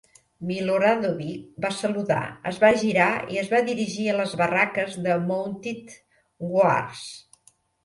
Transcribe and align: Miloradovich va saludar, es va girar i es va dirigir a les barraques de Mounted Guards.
Miloradovich 0.51 1.43
va 1.65 1.69
saludar, 1.79 2.21
es 2.53 2.57
va 2.63 2.71
girar 2.85 3.11
i 3.35 3.39
es 3.43 3.53
va 3.53 3.61
dirigir 3.69 4.07
a 4.07 4.17
les 4.23 4.35
barraques 4.43 4.99
de 5.07 5.21
Mounted 5.29 5.97
Guards. 6.51 7.07